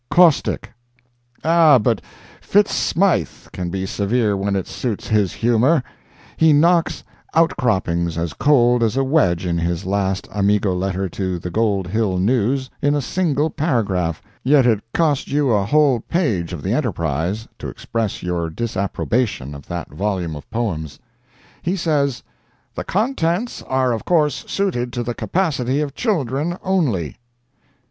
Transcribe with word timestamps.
CAUSTIC 0.09 0.71
Ah, 1.43 1.77
but 1.77 2.01
Fitz 2.41 2.73
Smythe 2.73 3.51
can 3.51 3.69
be 3.69 3.85
severe 3.85 4.35
when 4.35 4.55
it 4.55 4.65
suits 4.65 5.09
his 5.09 5.31
humor. 5.31 5.83
He 6.37 6.53
knocks 6.53 7.03
"Outcroppings" 7.35 8.17
as 8.17 8.33
cold 8.33 8.81
as 8.81 8.97
a 8.97 9.03
wedge 9.03 9.45
in 9.45 9.59
his 9.59 9.85
last 9.85 10.27
"Amigo" 10.31 10.73
letter 10.73 11.07
to 11.09 11.37
the 11.37 11.51
Gold 11.51 11.85
Hill 11.85 12.17
News, 12.17 12.67
in 12.81 12.95
a 12.95 12.99
single 12.99 13.51
paragraph—yet 13.51 14.65
it 14.65 14.81
cost 14.91 15.27
you 15.27 15.51
a 15.51 15.65
whole 15.65 15.99
page 15.99 16.51
of 16.51 16.63
the 16.63 16.73
Enterprise 16.73 17.47
to 17.59 17.67
express 17.67 18.23
your 18.23 18.49
disapprobation 18.49 19.53
of 19.53 19.67
that 19.67 19.91
volume 19.91 20.35
of 20.35 20.49
poems. 20.49 20.97
He 21.61 21.75
says, 21.75 22.23
"The 22.73 22.83
contents 22.83 23.61
are 23.67 23.91
of 23.91 24.05
course 24.05 24.45
suited 24.47 24.91
to 24.93 25.03
the 25.03 25.13
capacity 25.13 25.79
of 25.79 25.93
children 25.93 26.57
only." 26.63 27.17